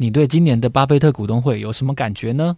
[0.00, 2.56] 你对今年的巴菲特股东会有什么感觉呢？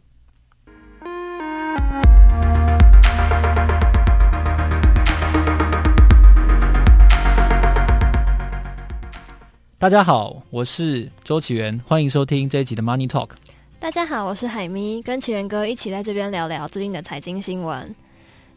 [9.78, 13.30] 大家好，我是周启源，欢迎收听这一集的 Money Talk。
[13.78, 17.94] 大家好，我是海咪，跟启源哥一起在这边聊聊最近的财经新闻。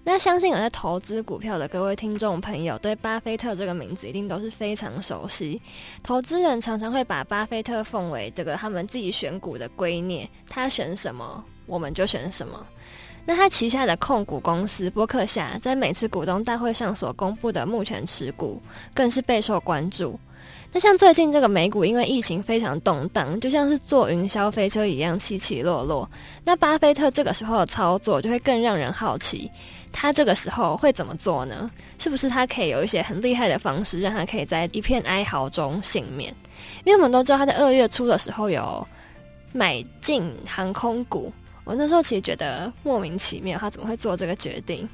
[0.05, 5.61] 那相信有在投资股票的各位听众朋友，对巴菲特这个名字一定都是非常熟悉。
[6.03, 12.67] 投资人常常会把巴菲特奉为这个他们自己选股的圭臬，他选什么，我们就选什么。
[13.25, 18.61] 那他旗下的控股公司波克夏，在每次股东大会上所公布的目前持股，
[18.93, 20.19] 更是备受关注。
[20.75, 26.09] 那像最近这个美股，因为疫情非常动荡，就像是坐云霄飞车一样起起落落。
[26.43, 29.51] 那巴菲特这个时候的操作，就会更让人好奇，
[29.91, 31.69] 他这个时候会怎么做呢？
[31.99, 36.33] 是不是他可以有一些很厉害的方式，让他可以在一片哀嚎中幸免？
[36.85, 38.87] 因为我们都知道他在二月初的时候有
[39.51, 41.31] 买进航空股，
[41.65, 44.89] 我那时候其实觉得莫名其妙，他怎么会做这个决定？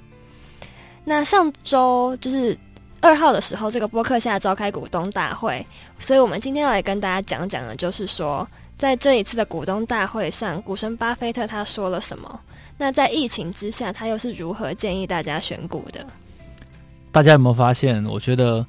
[1.05, 2.58] 那上周就是。
[3.02, 5.66] 二号的时候，这个播客下召开股东大会，
[6.00, 8.47] 所以我们今天要来跟大家讲讲的，就是说，
[8.78, 12.39] 在这一次的股东大会上，股神巴菲特他说了什么？
[12.77, 16.05] 那在疫情之下，他又是如何建议大家选股的？
[17.11, 18.05] 大家有没有发现？
[18.05, 18.66] 我觉得。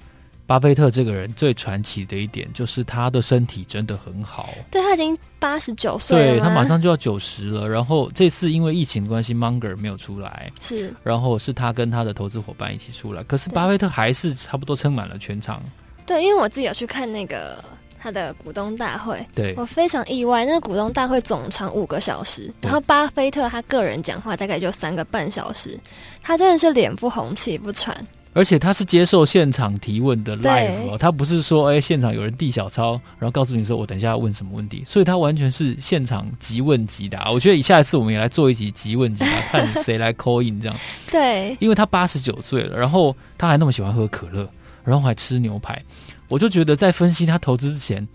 [0.50, 4.48] 巴菲特这个人最传奇的一点就是他的身体真的很好。
[4.68, 7.68] 对，他已经八十九岁了，对，他马上就要九十了。
[7.68, 13.22] 然后这次因为疫情关系，Munger 没有出来，是，然后是他跟他的投资伙伴一起出来。
[13.22, 15.62] 可是巴菲特还是差不多撑满了全场。
[16.04, 17.64] 对，因为我自己有去看那个
[17.96, 25.78] 他的股东大会，对，我非常意外，那个股东大会总长五个小时，然后巴菲特他个人讲话大概就三个半小时，
[26.20, 28.04] 他真的是脸不红气不喘。
[28.32, 37.30] 而且他是接受现场提问的 live 哦，他不是说哎、欸、现场有人递小抄，然后告诉你说我等一下要问什么问题，所以他完全是现场即问即答。
[37.32, 40.76] 我觉得下一次我们也来做一集即问即答，看谁来 call in 这样。
[41.10, 44.48] 对，因为他八十九岁了，然后他还那么喜欢喝可乐，
[44.84, 45.82] 然后还吃牛排，
[46.28, 48.06] 我就觉得在分析他投资之前，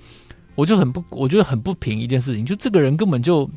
[0.56, 3.50] 我就很不，我觉得很不平一件事情，就这个人根本就。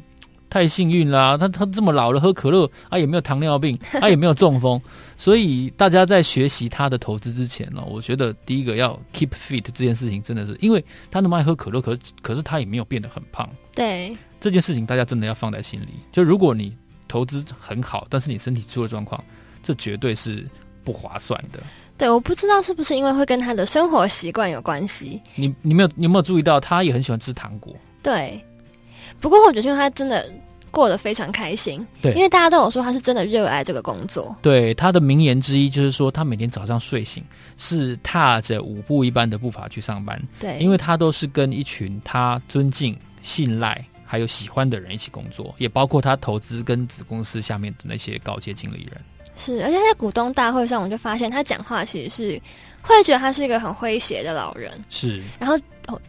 [0.51, 1.37] 太幸运啦、啊！
[1.37, 4.81] 他他这么老了喝可乐啊，也没有糖尿病，他 也没有中风，
[5.17, 13.49] 所以大家在学习他的投资之前呢，我觉得第一个要 keep fit 这件事情真的是，因为他那么爱喝可乐，可是可是他也没有变得很胖。
[13.75, 15.89] 对这件事情，大家真的要放在心里。
[16.11, 16.75] 就如果你
[17.07, 19.23] 投资很好，但是你身体出了状况，
[19.63, 20.45] 这绝对是
[20.83, 21.61] 不划算的。
[21.99, 25.21] 对，我不知道是不是因为会跟他的生活习惯有关系。
[25.35, 27.75] 你你没有你有没有注意到，他也很喜欢吃糖果？
[28.03, 28.43] 对。
[29.21, 30.31] 不过我觉得，因为他真的
[30.71, 34.37] 过得非常开心，对，因为大家都有说他是真的热爱这个工作。
[34.43, 37.25] 对，他的名言之一就是说，他每天早上睡醒
[37.57, 40.21] 是踏着舞步一般的步伐去上班。
[40.39, 49.01] 对，因为他都是跟一群他尊敬、信赖还有喜欢的人一起工作，也包括他投资跟子公司下面的那些高阶经理人。
[49.35, 52.43] 是，而且在股东大会上，我就发现他讲话其实是
[52.83, 54.73] 会觉得他是一个很诙谐的老人。
[54.91, 55.59] 是，然后。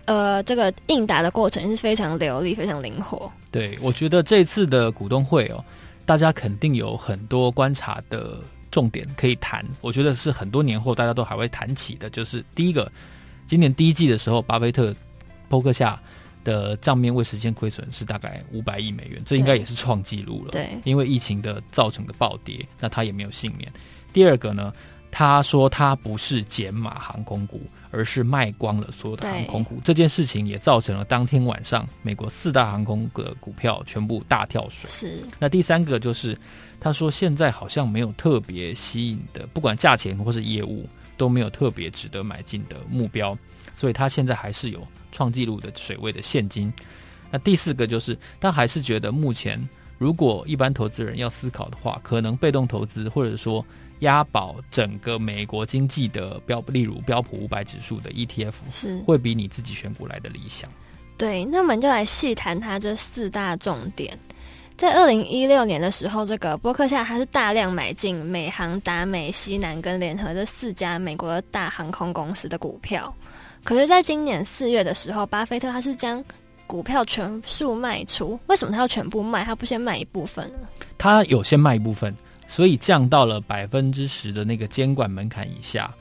[0.06, 3.32] 呃，这个应答的过程是非常流利、非常灵活。
[3.50, 5.64] 对，我觉得这次的股东会哦，
[6.06, 8.42] 大家肯定有很多观察的
[8.72, 9.66] 重点可以谈。
[9.80, 12.10] 我觉得是很多年后大家都还会谈起的。
[12.10, 12.92] 就是第一个，
[13.48, 14.94] 今年第一季的时候，巴菲特、
[15.48, 15.98] 波克下
[16.44, 20.52] 的账面未实现亏损是大概五百亿美元，这应该也是创纪录了。
[20.52, 23.72] 对，因为疫情的造成的暴跌，那他也没有幸免。
[24.12, 24.74] 第二个呢，
[25.10, 27.62] 他说他不是减码航空股。
[27.92, 34.90] 而是卖光了所有的航空股，这件事情也造成了当天晚上美国四大航空的股票全部大跳水。
[34.90, 35.24] 是。
[35.40, 36.38] 那第三个就是，
[36.80, 43.38] 他说现在好像没有特别吸引的，不管价钱或是业务都没有特别值得买进的目标，
[43.74, 46.72] 所以他现在还是有创纪录的水位的现金。
[47.32, 49.60] 那第四个就是，他还是觉得目前
[49.98, 53.66] 如果一般投资人要思考的话，可能被动投资或者说。
[54.00, 60.70] 押宝整个美国经济的标，例如标普五百指数的 ETF 是会比你自己选股来的理想。
[61.18, 64.18] 对，那我们就来细谈它这四大重点。
[64.78, 73.14] 在二零一六年的时候，这个伯克夏它是大量买进美航、达美、西南跟联合这四家美国的大航空公司的股票。
[73.66, 76.24] 可是，在今年四月的时候，巴菲特他是将
[76.66, 78.40] 股票全数卖出。
[78.48, 79.44] 为什么他要全部卖？
[79.44, 80.68] 他不先卖一部分呢？
[80.98, 82.16] 他有先卖一部分。
[82.50, 85.94] 所以降到了百分之十的那个监管门槛以下，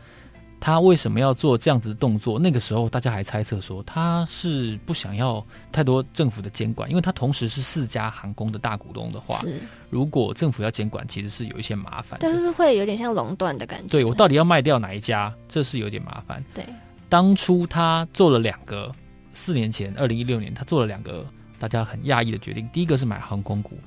[0.59, 2.39] 他为什么要做这样子的动作？
[2.39, 9.39] 那个时候大家还猜测说他是不想要太多政府的监管，因为他同时是四家航空的大股东的话，
[9.91, 13.89] 如果政府要监管，其实是有一些麻烦，但是会有点像垄断的感觉。
[13.89, 15.33] 对，我到底要卖掉哪一家？
[15.49, 16.43] 这是有点麻烦。
[16.55, 16.65] 对，
[17.11, 18.91] 当初他做了两个
[19.35, 21.25] 四年前，二零一六年，他做了两个
[21.59, 22.67] 大家很讶异的决定。
[22.73, 23.79] 第一个是买航空股，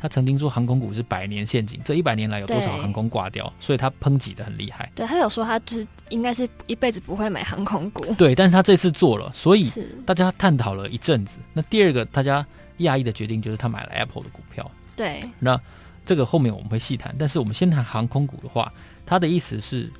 [0.00, 4.90] 他曾经说航空股是百年陷阱，这一百年来有多少航空挂掉，所以他抨击的很厉害。
[4.94, 8.04] 对，他有说他就是应该是一辈子不会买航空股。
[8.16, 9.70] 对，但是他这次做了，所以
[10.06, 11.38] 大家探讨了一阵子。
[11.52, 12.44] 那第二个大家
[12.78, 14.70] 讶异的决定就是他买了 Apple 的股票。
[14.96, 15.60] 对，那
[16.06, 17.14] 这个后面我们会细谈。
[17.18, 18.72] 但是我们先谈航空股的话，
[19.04, 19.92] 他的意思是。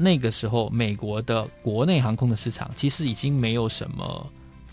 [0.00, 4.24] 那个时候，美国的国内航空的市场其实已经没有什么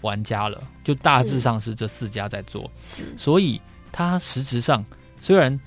[0.02, 2.70] 玩家了，就大致上是这四家在做。
[2.86, 3.60] 是，所以
[3.98, 4.84] 它实质上
[5.22, 5.58] 虽然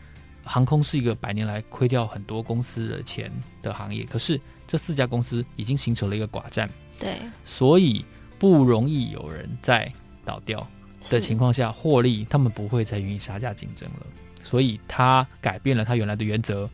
[0.44, 3.32] 航空是一个百年来亏掉很多公司的钱
[3.62, 6.68] 的行业，可是这四家公司已经形成了一个寡占。
[6.98, 8.04] 对，所以
[8.38, 9.90] 不容易有人在
[10.26, 10.66] 倒掉
[11.08, 14.06] 的情况下获利，他们不会再愿意杀价竞争了。
[14.42, 16.68] 所以他改变了他原来的原则。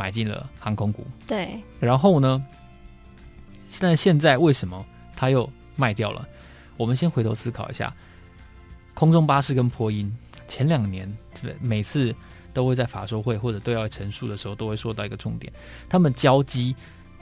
[0.00, 2.40] 买进了航空股，对，然后呢？
[3.80, 6.24] 但现在为什么他又卖掉了？
[6.76, 7.92] 我们先回头思考一下，
[8.94, 10.16] 空中巴士跟波音
[10.48, 11.16] 前两年，
[11.60, 12.12] 每次
[12.52, 15.52] 都会在法说会或者对外陈述的时候，都会说到一个重点：
[15.88, 16.74] 他们交机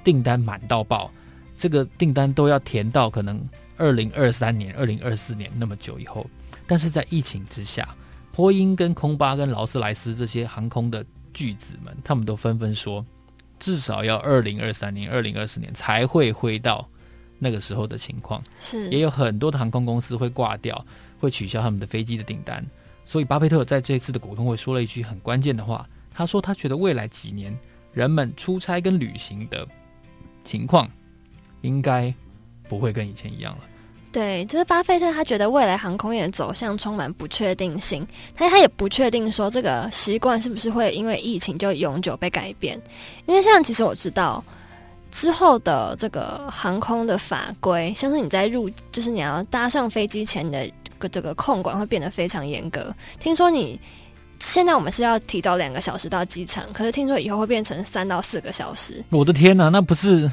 [0.02, 1.10] 订单满到爆，
[1.54, 3.46] 这个订单都要填到可能
[3.76, 6.26] 二零二三年、二零二四年那么久以后。
[6.66, 7.94] 但是在疫情之下，
[8.32, 11.04] 波音跟空巴跟劳斯莱斯这些航空的。
[11.36, 13.04] 巨子们，他们都纷纷说，
[13.58, 16.88] 至少要二零二三年、二零二四年才会回到
[17.38, 18.42] 那个时候的情况。
[18.58, 20.82] 是，也有很多的航空公司会挂掉，
[21.20, 22.64] 会取消他们的飞机的订单。
[23.08, 27.56] 所以，巴菲特在这次的股东会说了一句很关键的话，他说他觉得未来几年
[27.92, 29.66] 人们出差跟旅行的
[30.42, 30.90] 情况
[31.62, 32.12] 应该
[32.68, 33.60] 不会跟以前一样了。
[34.10, 38.04] 对，就是巴菲特，他觉得未来航空业的走向充满不确定性，
[38.34, 42.80] 他他也不确定说这个习惯是不是会因为疫情就永久被改变。
[43.26, 44.42] 因为像其实我知道
[45.12, 50.68] 之后的这个航空的法规，像是你在入，就是你要搭上飞机前的
[51.10, 52.94] 这个控管会变得非常严格。
[53.18, 53.80] 听说你
[54.40, 59.04] 现在我们是要提早两个小时到机场，可是听说以后会变成三到四个小时。
[59.10, 60.30] 我的天哪，那不是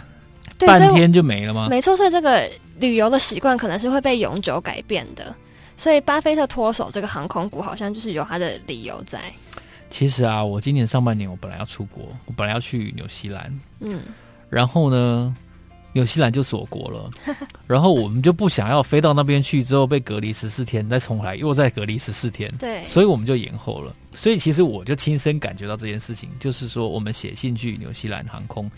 [0.59, 1.67] 半天就没了吗？
[1.69, 2.49] 没错，所以这个。
[2.79, 5.33] 旅游的习惯可能是会被永久改变的，
[5.77, 9.21] 所以巴菲特脱手这个航空股，好像就是有他的理由在。
[9.91, 14.01] 其实啊，我今年上半年我本来要出国，我本来要去纽西兰，嗯，
[14.49, 15.33] 然后呢，
[15.93, 17.09] 纽西兰就锁国了，
[17.65, 23.95] 然后我们就不想要飞到那边去，之后被隔离十四天，再重来又再隔离十四天，对，所以我们就延后了。
[24.11, 28.69] 所以其实我就亲身感觉到这件事情，就是说我们写信去纽西兰航空，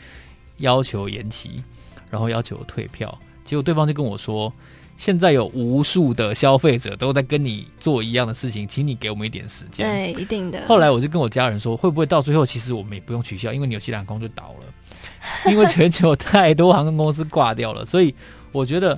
[0.58, 1.64] 要求延期，
[2.10, 3.18] 然后要求退票。
[3.44, 4.52] 结果对方就跟我说
[4.98, 10.66] ：“现在有无数的消费者都在跟你做一样的事情，请你给我们一点时间。”对，一定的。
[10.68, 18.16] 后来我就跟我家人说：“会不会到最后，其实我们也不用取消，因为纽西兰航空就倒了，因为全球太多航空公司挂掉了。”所以
[18.52, 18.98] 我觉得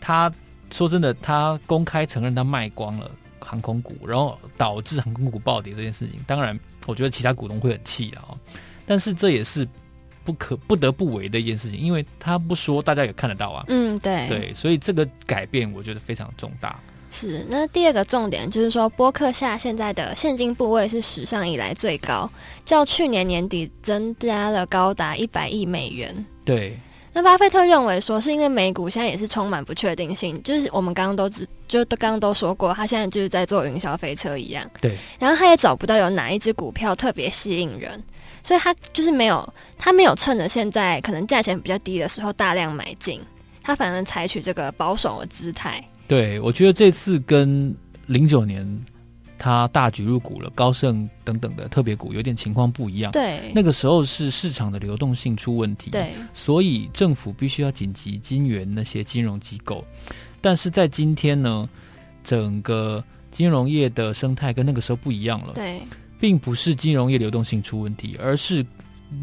[0.00, 0.32] 他
[0.72, 6.18] 说真的，他公开承认他卖光了航空股，然后导致航空股暴跌这件事情。
[6.26, 8.32] 当然，我觉得其他股东会很气啊，
[8.86, 9.68] 但是这也是。
[10.24, 13.64] 不可不得不为的一件事情，因为他不说，大家也看得到啊。
[13.68, 16.78] 嗯，对对，所以这个改变我觉得非常重大。
[17.10, 22.28] 是，那第二个重点就是说，波克夏现在的现金部位是史上以来最高，
[22.64, 26.26] 较去年年底增加了高达一百亿美元。
[26.44, 26.76] 对，
[27.12, 34.68] 那巴菲特认为说，是因为美股现在也是充满不确定性，就是我们刚刚都只就刚刚都说过，他现在就是在做云霄飞车一样。
[34.80, 38.02] 对，然后他也找不到有哪一只股票特别吸引人。
[38.44, 43.20] 所以他就是没有，他没有趁着现在可能价钱比较低的时候大量买进，
[43.62, 45.82] 他反而采取这个保守的姿态。
[46.06, 47.74] 对，我觉得这次跟
[48.06, 48.64] 零九年
[49.38, 53.10] 他大举入股了高盛等等的特别股有点情况不一样。
[53.12, 59.82] 对，那个时候是市场的流动性出问题，对，所以政府必须要紧急金援那些金融机构。
[60.42, 61.66] 但是在今天呢，
[62.22, 65.54] 整个金融业的生态跟那个时候不一样了。
[65.54, 65.80] 对。
[66.24, 68.64] 并不是金融业流动性出问题，而是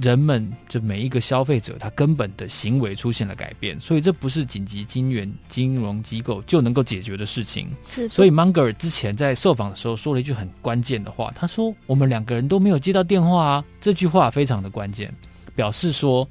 [0.04, 7.70] 人们就每一个消费者他根本的行为出现了改变，所以这不是紧急金援金融机构就能够解决的事情。
[7.88, 15.12] 是，所以 Munger 之前在受访的时候说了一句很关键的话，他说：“我们两个人都没有接到电话啊。”这句话非常的关键，
[15.56, 16.30] 表示说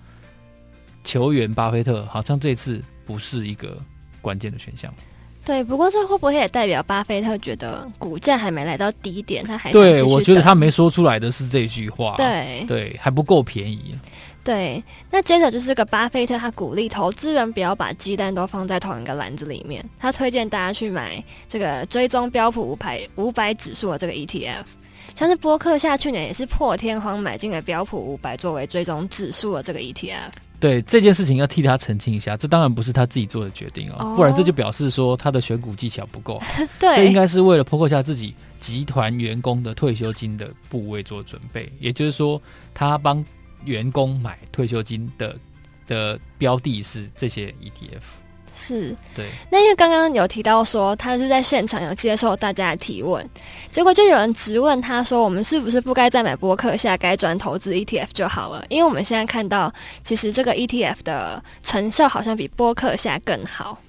[1.02, 3.76] 球员巴菲特好像这次不是一个
[4.20, 4.94] 关键的选项。
[5.44, 12.64] 对，不过这会不会也代表巴菲特觉得股价还没来到低点，他还对，我觉得他没说出来的是这句话，对。
[12.68, 13.98] 对，还不够便宜。
[14.42, 24.64] 对，那接着就是个巴菲特，他鼓励投资人不要把鸡蛋都放在同一个篮子里面，他推荐大家去买这个追踪标普五百五百指数的这个 ETF，
[25.14, 30.30] 像是波克夏去年也是破天荒买进了标普五百作为追踪指数的这个 ETF。
[30.60, 36.40] 对这件事情要替他澄清一下，这当然不是他自己做的决定哦，哦不然这就表示说他的选股技巧不够。
[36.78, 42.40] 对，这应该是为了破克下自己集团员工的退休金的部位做准备，也就是说，
[42.74, 43.24] 他帮
[43.64, 45.34] 员工买退休金的
[45.86, 48.19] 的标的是这些 ETF。
[48.54, 49.26] 是，对。
[49.50, 53.24] 那因为刚刚有提到说他是在现场有接受大家的提问，
[53.70, 63.80] 结果就有人质问他说：“我们是不是不该再买波克夏，该转投资 ETF 就好了？”因为我们现在看到，其实这个 ETF 的成效好像比波克夏更好。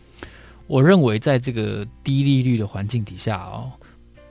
[0.68, 3.72] 我认为，在这个低利率的环境底下哦，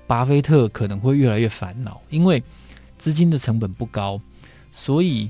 [0.07, 2.43] 巴菲特可能会越来越烦恼，因为
[2.97, 4.21] 资金的成本不高，
[4.71, 5.29] 所以。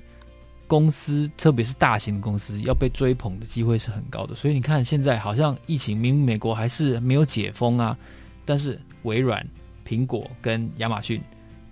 [0.70, 4.36] 公司，特别是大型公司，要被追捧的机会是很高的。
[4.36, 7.98] 所以你看，现在好像疫情，明明美国还是没有解封啊，
[8.44, 9.44] 但是微软、
[9.84, 11.20] 苹果跟亚马逊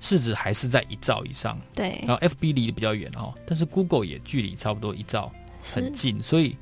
[0.01, 1.57] 市值还是在一兆以上。
[1.77, 5.31] 对，然后 FB 离得比较远哦，但是 Google 也距离差不多一兆，
[5.63, 6.21] 很近。
[6.21, 6.57] 所以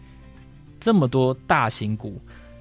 [0.78, 2.20] 这么多大型股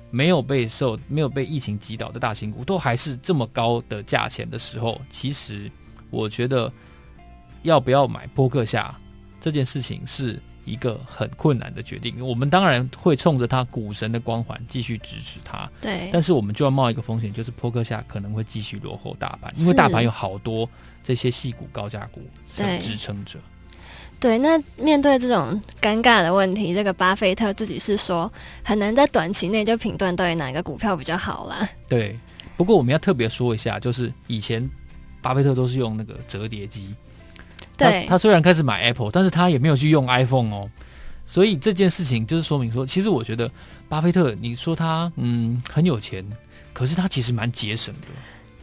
[0.10, 5.70] 没有被受、没有被疫情击倒的大型股，都还是这么高的价钱的时候，其实
[6.10, 6.72] 我觉得
[7.64, 8.98] 要不要买波克夏？
[9.46, 16.10] 这件事情是一个很困难的决定，我们当然会冲着他股神的光环继续支持他，对。
[16.12, 20.68] 但是我们就要冒一个风险，就是扑克下可能会继续落后大盘，因为大盘有好多
[21.04, 23.38] 这些细股高价股在支撑着。
[24.20, 28.34] 对，那面对这种尴尬的问题，这个巴菲特自己是说
[28.64, 31.70] 很难在短期内就评断到底哪个股票比较好啦。
[31.88, 32.18] 对，
[32.58, 34.68] 不过我们要特别说一下，就是以前
[35.22, 36.96] 巴菲特都是用那个折叠机。
[37.78, 40.70] 对他，他虽然开始买 Apple，但是他也没有去用 iPhone 哦，
[41.26, 43.50] 所以这件事情就是说明说，其实我觉得
[43.88, 46.26] 巴菲特，你说他嗯很有钱，
[46.74, 48.08] 可是他其实蛮节省的。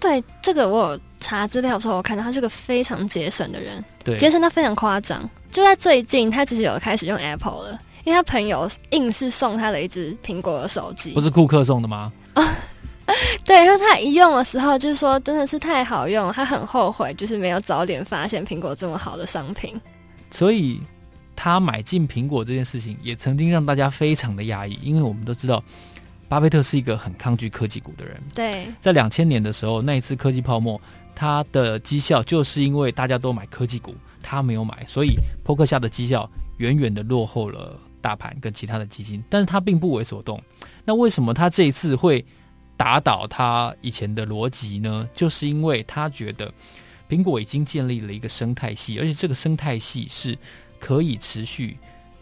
[0.00, 5.28] 对，这个我有查资料的时候，我看到他是个非常节省的人，对，节省他非常夸张。
[5.50, 12.12] 就在最近，他其实有开始用 Apple 了，因为他朋友硬是送他了一只苹果的手机，不是库克送的吗？
[13.44, 19.78] 对，因为他一用的时候，就是说真的是太好用，他很后悔，就是没有早点发现苹果这么好的商品。
[20.30, 20.80] 所以
[21.34, 25.62] 他买进苹果这件事情，也曾经让大家非常的压抑，因为我们都知道，
[26.28, 28.20] 巴菲特是一个很抗拒科技股的人。
[28.34, 30.80] 对，在两千年的时候，那一次科技泡沫，
[31.14, 40.40] 他的绩效就是因为大家都买科技股，他没有买，所以波克下的绩效远远的落后了大盘跟其他的基金，但是他并不为所动。
[40.84, 42.24] 那为什么他这一次会？
[42.76, 46.52] 打倒他以前的逻辑呢，就是因为他觉得
[47.08, 50.36] 苹果已经建立了一个生态系，而且这个生态系是
[50.80, 51.76] 可以持续，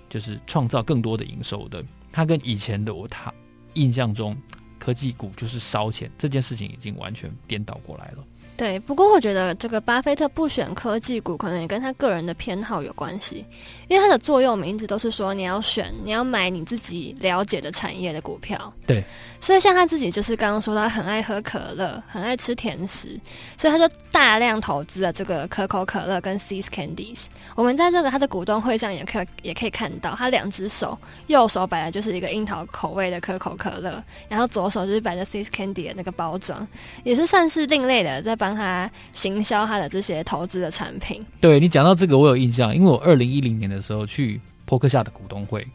[0.09, 1.83] 就是创造更多的营收的。
[2.13, 3.33] 他跟以前的我，他
[3.75, 4.37] 印象中
[4.79, 8.25] 科技股就是烧钱，这件事情已经完全颠倒过来了。
[8.61, 13.43] 对，不过我觉得这个巴菲特不选科技股，可能也跟他个人的偏好有关系。
[13.89, 18.71] 因为他的座右铭一直都是说，你要选，你要买你自己了解的产业的股票。
[18.87, 19.03] 对，
[19.41, 23.19] 所以像他自己就是刚刚说，他很爱喝可乐，很爱吃甜食，
[23.57, 27.25] 所以他就大量投资了这个可口可乐跟 See's Candies。
[27.57, 30.99] 我们在这个他的股东会上也可以也可以看到，他两只手，
[31.29, 36.69] 右手摆的就是一个樱桃口味的可口可乐，然后左手就是摆着 See's Candy 的那个包装，
[37.05, 41.23] 也是算是另类的，在帮他行销他的这些投资的产品。
[41.41, 43.81] 对，你讲到这个，我有印象，因为我二零一零年的。
[43.81, 45.67] 时候去波克夏的股东会，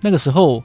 [0.00, 0.64] 那个时候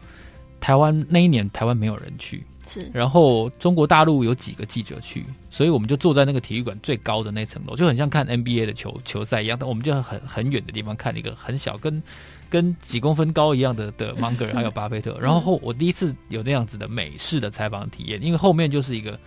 [0.62, 12.02] 台湾那一年台湾没有人去，是，然后中国大陆有几个记者去，所以我们就坐在那个体育馆最高的那层楼，就很像看 NBA 的球球赛一样，但我们就很很远的地方看一个很小跟
[12.50, 19.20] 跟几公分高一样的的芒格还有巴菲特， 然后后我第一次有那样子的美式的采访体验，因为后面就是一个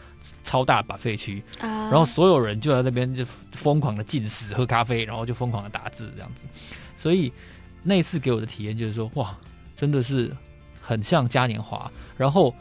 [0.42, 6.44] 超大把废区，然后所有人就在那边就疯狂的进食喝咖啡，然后就疯狂的打字这样子，
[6.97, 7.32] 所以。
[7.80, 9.35] 那次给我的体验就是说，哇，
[9.76, 10.37] 真的是
[10.82, 11.90] 很像嘉年华。
[12.18, 12.52] 然后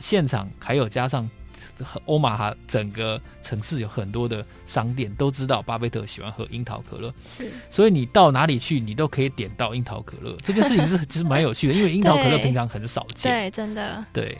[0.00, 1.30] 现场还有加上
[2.04, 10.34] 欧马哈整个城市有很多的商店，都知道巴菲特喜欢喝樱桃可乐，是，所以你到哪里去，你都可以点到樱桃可乐。
[10.42, 14.36] 这件事情是其实蛮有趣的，因为樱桃可乐平常很少见，对，真的，对。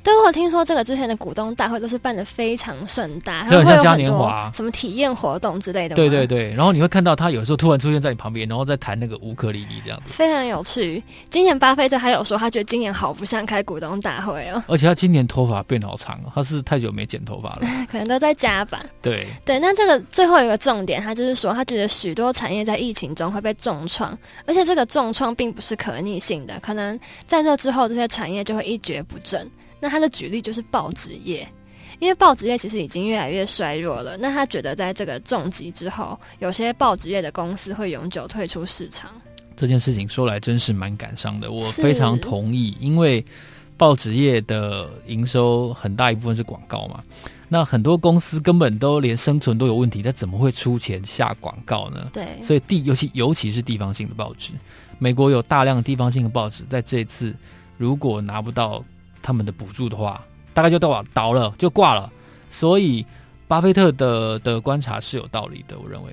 [0.00, 5.96] 对，我听说这个之前的股东大会都是办的非常盛大，很像嘉年华，什么体验活动之类的。
[5.96, 11.02] 对对对，然后你会看到他有时候突然出现在你旁边，然后再弹那个乌克丽丽这样子，非常有趣。
[11.28, 18.84] 今年巴菲特还有说，他觉得今年好不像开股东大会哦，而且他今年头发变好长，他是太久没剪头发了， 可能都在加吧。
[19.02, 29.48] 对对，那这个最后一个重点，他就是说，他觉得许多产业在疫情中会被重创，而且这个重创并不是可逆性的，可能在这之后，这些产业就会一蹶不振。
[29.80, 31.46] 那他的举例就是报纸业，
[31.98, 34.16] 因为报纸业其实已经越来越衰弱了。
[34.16, 39.10] 那他觉得在这个重击之后，有些报纸业的公司会永久退出市场。
[39.56, 43.24] 这件事情说来真是蛮感伤的，我非常同意，因为
[43.78, 47.02] 报纸业的营收很大一部分是广告嘛，
[47.48, 52.10] 那很多公司根本都连生存都有问题，他怎么会出钱下广告呢？
[52.12, 54.50] 对，所以地尤其尤其是地方性的报纸，
[54.98, 57.32] 美国有大量地方性的报纸，在这次
[57.76, 58.84] 如果拿不到
[59.22, 62.12] 他们的补助的话，大概就倒倒了，就挂了。
[62.50, 63.06] 所以
[63.46, 66.12] 巴菲特的的观察是有道理的，我认为。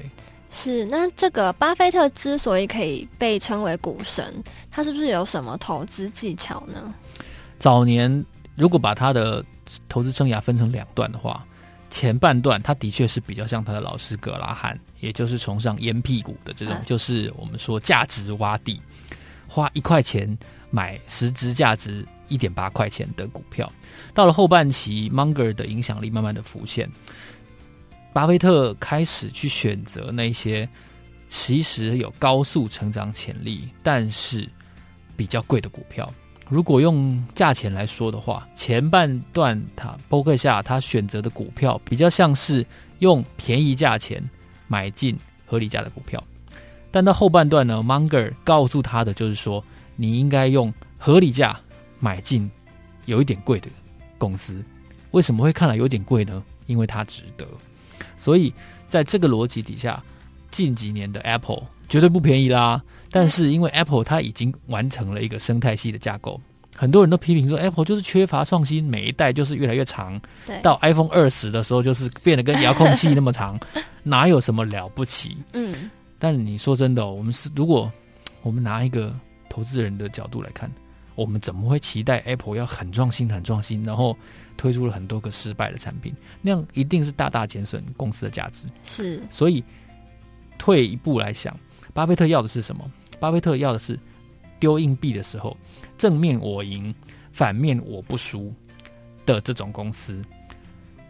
[0.51, 4.41] 是，那这个巴菲特之所以可以被称为股神，
[4.71, 6.93] 他是不是有什么投资技巧呢？
[7.57, 9.43] 早年如果把他的
[9.89, 11.45] 投资生涯分成两段的话，
[11.89, 18.81] 前半段他的确是比较像他的老师格拉汉，也就是崇尚烟屁股的这种，啊、就是我们说价值洼地，
[19.47, 20.37] 花一块钱
[20.69, 23.71] 买实质价值一点八块钱的股票。
[24.13, 26.89] 到了后半期，Munger 的影响力慢慢的浮现。
[28.13, 30.67] 巴菲特开始去选择那些
[31.27, 34.47] 其实有高速成长潜力，但是
[35.17, 36.13] 比较贵的股票。
[36.49, 42.65] 如果用价钱来说的话，前半段他波克夏他选择的股票比较像是
[42.99, 44.23] 用便宜价钱
[44.67, 46.23] 买进合理价的股票，
[46.91, 49.63] 但到后半段呢，Munger 告诉他的就是说，
[49.95, 51.59] 你应该用合理价
[51.99, 52.49] 买进
[53.05, 53.67] 有一点贵的
[54.17, 54.63] 公司。
[55.11, 56.43] 为什么会看来有点贵呢？
[56.67, 57.45] 因为它值得。
[58.17, 58.53] 所以，
[58.87, 60.03] 在这个逻辑底下，
[60.51, 62.83] 近几年的 Apple 绝对不便宜啦。
[63.15, 66.37] 但是，因为 Apple 它已经完成了一个生态系的架构，
[66.75, 70.19] 很多人都批评说 Apple 就是缺乏创新，每一代就是越来越长。
[70.45, 73.57] 对，到 iPhone 二十的时候，就是变得跟遥控器那么长，
[74.03, 75.37] 哪有什么了不起？
[75.53, 75.89] 嗯。
[76.19, 77.89] 但你说真的哦，我们是如果
[78.41, 79.17] 我们拿一个
[79.49, 80.69] 投资人的角度来看，
[81.15, 84.17] 我们怎么会期待 Apple 要很创新、很创新，然后？
[84.57, 88.65] 推出了很多个失败的产品，那样一定是大大减损公司的价值。
[88.85, 89.61] 是，所以
[90.57, 91.53] 退一步来想，
[91.93, 92.89] 巴菲特要的是什么？
[93.19, 93.99] 巴菲特要的是
[94.59, 95.55] 丢硬币的时候，
[95.97, 96.93] 正面我赢，
[97.31, 98.53] 反面我不输
[99.25, 100.23] 的这种公司。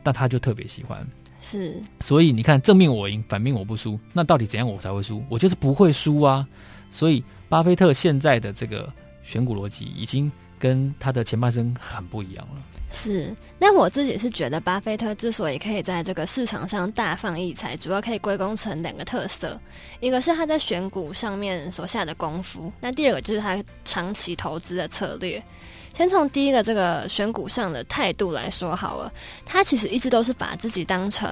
[0.04, 1.06] 那他就特别喜欢。
[1.42, 5.24] 是，所以你看，正面我赢，反面我不输，那到底怎样我才会输？
[5.30, 6.48] 我就是不会输啊！
[6.90, 8.92] 所以，巴菲特现在的这个
[9.24, 12.75] 选股逻辑，已经跟他的前半生很不一样了。
[12.96, 19.60] 是，那我自己是觉得，巴菲特之所以可以在这个市场上大放异彩，主要可以归功成两个特色，
[20.00, 25.44] 一个是他在选股上面所下的功夫，那第二个就是他长期投资的策略。
[25.94, 29.12] 先从第一个这个选股上的态度来说好了，
[29.46, 31.30] 他其实一直都是把自己当成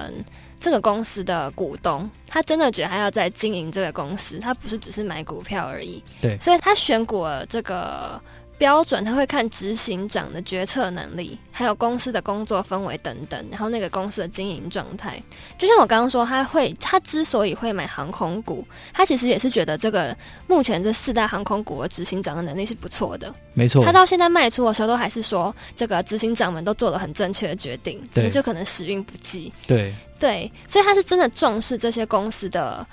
[0.60, 6.04] 这个公司的股东，他真的觉得他要在经营这个公司，他不是只是买股票而已。
[6.20, 8.20] 对，所以他选股了这个。
[8.56, 15.20] 标准，他会看执行长的决策能力，还有公司的工作氛围等等，然后那个公司的经营状态。
[15.58, 23.34] 就像我刚刚说，他会，他之所以会买航空股，他其实也是觉得这个目前这四大航空股的执行长的能力是不错的。
[23.54, 29.52] 没错，他到现在卖出的时候，都还是说这个执行长们都做了很正确的决定，只是就可能时运不济。
[29.66, 32.86] 对对，所以他是真的重视这些公司的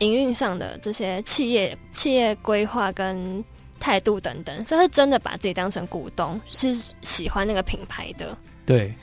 [0.00, 3.42] 营运上的这些企业企业规划跟。
[3.78, 8.36] 态度等等，所以他真的把自己当成股东，是喜欢那个品牌的。
[8.66, 8.94] 对，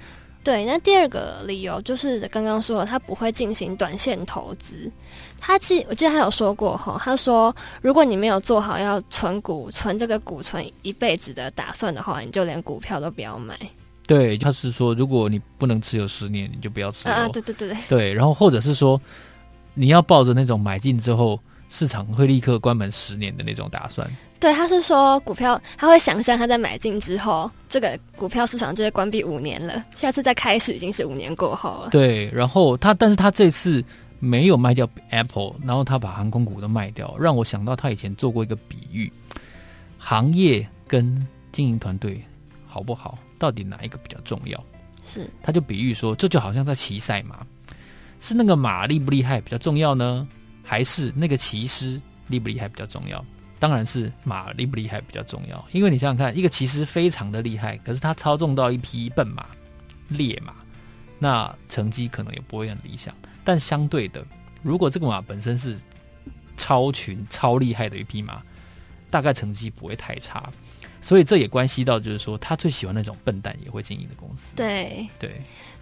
[0.44, 0.64] 对。
[0.66, 4.92] 那第二个理由就是刚刚说的，他不会进行短线投资。
[5.40, 13.58] 他记，我记得他有说过哈，他说如果你没有做好要存股、存这个股存一辈子的打算的话，你就连股票都不要买。
[14.08, 17.14] 对，他是说如果你不能持有十年，你就不要持有。
[17.14, 17.78] 啊，对对对对。
[17.88, 19.00] 对，然后或者是说
[19.74, 24.08] 你要抱着那种买进之后市场会立刻关门十年的那种打算。
[24.40, 31.90] 对，他是说股票，他会想象他在买进之后，这个股票市场就会关闭五年了，下次再开始已经是五年过后了。
[31.90, 33.84] 对，然后他，但是他这次
[34.20, 39.12] 没有卖掉 Apple，然后他把航空股都卖掉，让我想到他以前做过一个比喻：
[39.98, 42.22] 行业跟经营团队
[42.68, 44.62] 好不好，到底哪一个比较重要？
[45.06, 47.46] 是，他就比喻说，这就好像在骑赛马，
[48.20, 50.28] 是那个马厉不厉害比较重要呢，
[50.62, 53.24] 还是那个骑师厉不厉害比较重要？
[53.66, 59.44] 当然是马厉不厉害比较重要，因为你想想看，一个骑师非常的厉害，可是他操纵到一匹笨马、
[60.10, 60.54] 劣马，
[61.18, 63.12] 那成绩可能也不会很理想。
[63.44, 64.24] 但相对的，
[64.62, 65.76] 如果这个马本身是
[66.58, 68.40] 超群、超厉害的一匹马，
[69.10, 70.48] 大概成绩不会太差。
[71.06, 74.56] 所以这也关系到，就是说他最喜欢那种笨蛋也会经营的公司。
[74.56, 75.30] 对对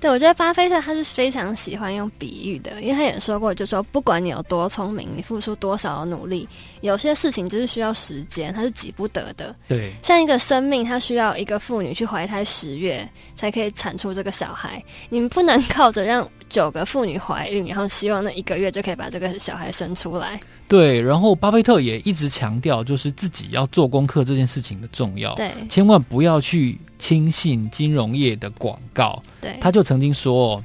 [0.02, 6.46] 对，我觉得巴菲特他是非常喜欢用比喻的，因为他也说过，就是说不管你有多聪明，你付出多少努力，
[6.82, 9.56] 有些事情就是需要时间，它是急不得的。
[9.66, 20.40] 对，像一个生命，它需要一个妇女去怀胎十月才可以产出这个小孩，你们不能靠着让九个妇女怀孕，然后希望那一个月就可以把这个小孩生出来。
[20.68, 25.34] 对，然后巴菲特也一直强调，就是自己要做功课这件事情的重要。
[25.36, 29.22] 对，千万不要去轻信金融业的广告。
[29.40, 30.64] 对，他就曾经说，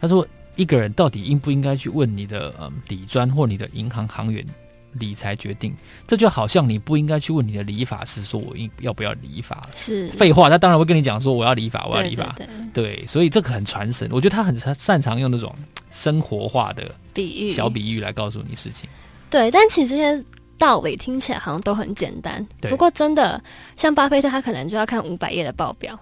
[0.00, 4.44] 他说一个人到底应不应该去问你的嗯理专或你的银行行员
[4.92, 5.74] 理财决定，
[6.06, 9.66] 这就好像你不应该去问你的理发师说我应要不要理发。
[9.74, 12.24] 是废话，他当然会跟你讲说我要理发，我要理发。
[12.36, 15.54] 对，对，对，对，所以这个很传神，我觉得他很擅长用那种
[15.90, 18.88] 生活化的比喻、小比喻来告诉你事情。
[19.30, 20.24] 对，但其实这些
[20.58, 22.46] 道理听起来好像都很简单。
[22.60, 23.42] 不过真的，
[23.76, 25.98] 像巴菲特，他可能就要看五百页的报表，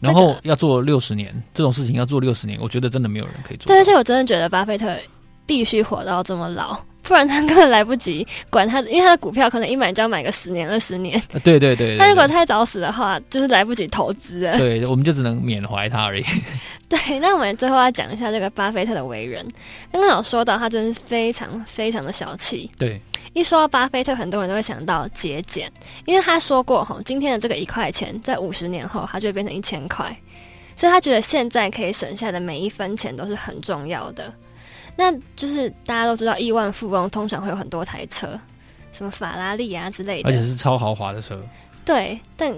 [0.00, 3.66] 然后要做六十年这种事情，要做六十年，我觉得真的没有人可以做。
[3.66, 4.94] 对，而且我真的觉得巴菲特
[5.46, 6.78] 必须活到这么老。
[7.04, 11.22] 不然他根本来不及管他，因为他的股票可能一买就要买个十年二十年。
[11.44, 11.98] 对对对，对。
[11.98, 14.58] 他如果太早死的话，就是来不及投资了。
[14.58, 16.24] 对，我们就只能缅怀他而已。
[16.88, 19.46] 对，那我们最后要讲一下这个巴菲特的为人。
[19.92, 22.70] 刚刚有说到，他真是非常非常的小气。
[22.76, 23.00] 对。
[23.32, 25.68] 一说到巴菲特，很多人都会想到节俭，
[26.04, 30.16] 因为他说过哈，今天的这个一块钱，在五十年后，它就会变成一千块，
[30.76, 34.32] 所以他觉得现在可以省下的每一分钱都是很重要的。
[34.96, 38.38] 那就是大家都知道，亿万富翁通常会有很多台车，
[38.92, 41.40] 什么法拉利啊之类的，而且是超豪华的车。
[41.84, 42.54] 对，但。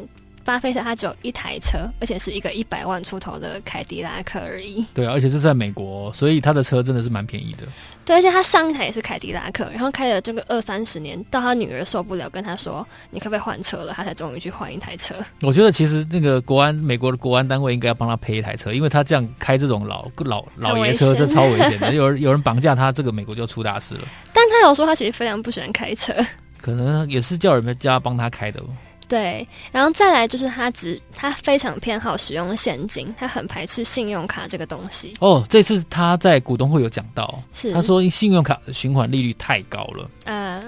[0.46, 4.82] 巴菲特他只有一台车，而且是一个一百万出头的凯迪拉克而已。
[4.94, 7.66] 对，而且是在美国，所以他的车真的是蛮便宜的。
[8.04, 15.16] 对，而且他上一台也是凯迪拉克，然后开了这个二三十年，到他女儿受不了，跟他说：“你可不可以换车了？”他才终于去换一台车。
[15.42, 21.92] 我觉得其实那个国安，美国的国安单位应该要帮他赔一台车，因为他这样开这种老老老爷车，这超危险的。
[21.92, 24.02] 有人有人绑架他，这个美国就出大事了。
[24.32, 26.14] 但他有说他其实非常不喜欢开车，
[26.60, 28.62] 可能也是叫人们家帮他开的。
[29.08, 35.14] 对，然后再来就是他只他非常偏好使用现金，他很排斥信用卡这个东西。
[35.20, 40.60] 哦，这次他在股东会有讲到，是他说信用卡的循环利率太高了，啊，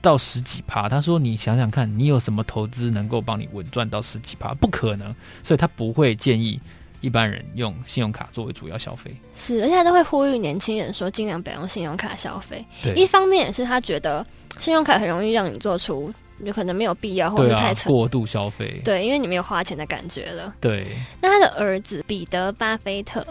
[0.00, 0.88] 到十几趴。
[0.88, 4.54] 他说你想想看，你有什么投资能够帮你稳赚到十几趴？
[4.54, 6.58] 不可能，所以他不会建议
[7.02, 9.14] 一般人用信用卡作为主要消费。
[9.36, 12.64] 是，而且他都会呼吁年轻人说尽量不要用信用卡消费。
[12.82, 14.26] 对，一方面也是他觉得
[14.58, 16.10] 信用卡很容易让你做出。
[16.48, 18.80] 有可能没有必要，或者太、啊、过度消费。
[18.84, 20.54] 对，因为你没有花钱的感觉了。
[20.60, 20.86] 对。
[21.20, 23.24] 那他的儿子彼得·巴菲特，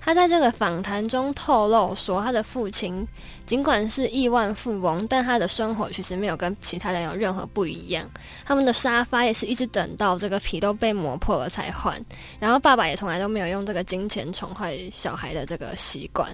[0.00, 3.06] 他在这个访谈中透露说，他的父亲
[3.46, 8.08] 尽管是亿万富翁，但他的生活其实没有跟其他人有任何不一样。
[8.44, 11.98] 他们的沙发也是一直等到这个皮都被磨破了才换。
[12.38, 16.30] 然后爸爸也从来都没有用这个金钱宠坏小孩的这个习惯。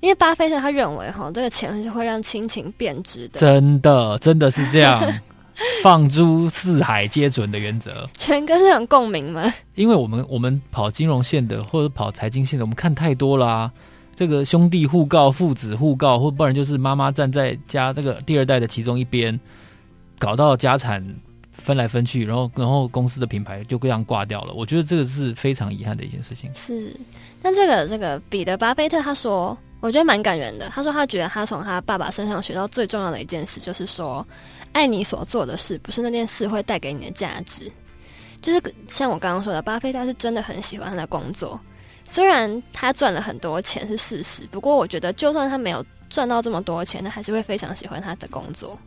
[0.00, 3.40] 因为巴菲特他认为哈，这个钱是会让亲情变质的。
[3.40, 5.02] 真的，真的是这样。
[5.82, 9.52] 放诸四海皆准的原则，全哥是很共鸣吗？
[9.74, 13.72] 因为我们我们跑金融线的或者跑财经线的，我们看太多啦啊。
[14.14, 19.38] 这个兄弟互告、父子互告，或不然就是妈妈站在家这个第二代的其中一边，
[20.18, 21.04] 搞到家产
[21.52, 24.52] 分来分去，然后然后公司的品牌就这样挂掉了。
[24.54, 26.50] 我觉得这个是非常遗憾的一件事情。
[26.54, 26.94] 是，
[27.40, 30.68] 但这个这个彼得巴菲特他说，我觉得蛮感人的。
[30.68, 34.26] 他说他觉得他从他爸爸身上学到最重要的一件事，就是说。
[34.78, 37.68] 爱你所做的事，不是那件事会带给你的价值。
[38.40, 41.60] 就是像我刚刚说的，巴菲特是真的很喜欢他的工作，
[42.04, 48.78] 虽然他赚了很多钱是事实，不过我觉得就算他没有赚到这么多钱，他还是会非常喜欢他的工作。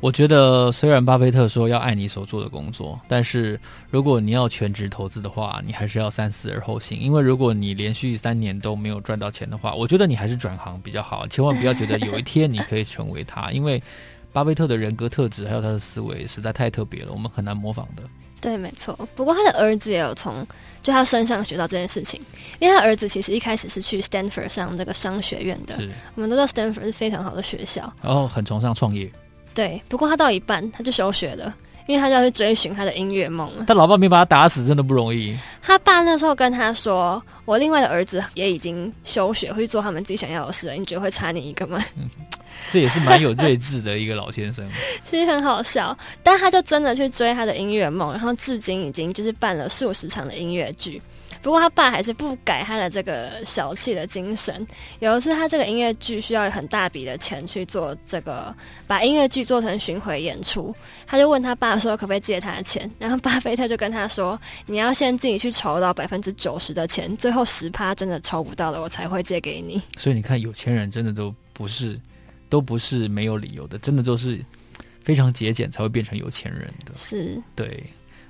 [0.00, 3.60] 我觉得虽然巴菲特说要爱你所做的工作，但是
[3.90, 6.98] 如果你要全职投资的话，你还是要三思而后行。
[6.98, 11.26] 因为如果你连续三年都没有赚到钱的话，我觉得你还是转行比较好。
[11.26, 13.82] 千万不要觉得有一天你可以成为他，因为。
[14.32, 18.02] 巴菲特的人格特质还有他的思维实在太特别了，我们很难模仿的。
[18.40, 18.96] 对，没错。
[19.16, 20.46] 不过他的儿子也有从
[20.80, 22.20] 就他身上学到这件事情，
[22.60, 25.74] 因为他儿子其实一开始是去 Stanford 上这个商学院的。
[25.74, 25.88] 是。
[26.14, 29.10] 我们都知道 Stanford 是非常好的学校，然后很崇尚创业。
[29.54, 29.82] 对。
[29.88, 31.52] 不过他到一半他就休学了，
[31.88, 33.64] 因为他就要去追寻他的音乐梦了。
[33.66, 35.36] 他老爸没把他打死，真的不容易。
[35.60, 41.84] 他爸那时候跟他说：“我另外的儿子也已经休学，会去做他们自己想要的事了，你觉得会差你一个吗？”
[42.66, 44.68] 嗯这也是蛮有睿智的一个老先生，
[45.02, 51.00] 其实很好笑，但他就真的去追他的音乐梦，然后至今已经就是办了数十场的音乐剧。
[51.40, 54.66] 不过他爸还是不改他的这个小气的精神。
[54.98, 58.54] 有一次他这个音乐剧需要很大笔的钱去做这个，
[58.88, 60.74] 把音乐剧做成巡回演出，
[61.06, 69.80] 他就问他爸说可不可以借他钱，然后巴菲特就跟他说，你要先自己去筹到百分之九十的钱，最后十趴真的筹不到了，我才会借给你。
[69.96, 71.98] 所以你看，有钱人真的都不是。
[72.48, 74.38] 都不是没有理由的，真的都是
[75.00, 76.92] 非常节俭才会变成有钱人的。
[76.96, 77.82] 是，对，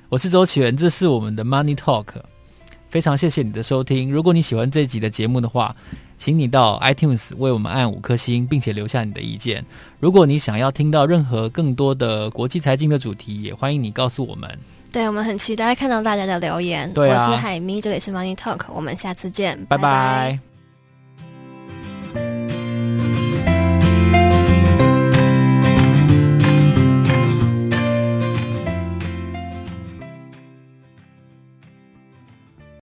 [0.09, 2.07] 我是周启源，这是我们的 Money Talk，
[2.89, 4.11] 非常谢谢你的收听。
[4.11, 5.75] 如果你喜欢这一集的节目的话，
[6.19, 9.65] 请你到 iTunes 为我们按五颗星，并且留下你的意见。
[10.01, 14.59] 如果你想要听到任何更多的国际财经的主题，也欢迎你告诉我们。
[14.91, 16.93] 对，我们很期待看到大家的留言。
[16.95, 20.41] 对啊，我是海咪，这里是 Money Talk，我们下次见，拜拜。
[22.15, 22.58] 拜拜。